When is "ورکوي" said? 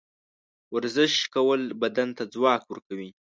2.67-3.09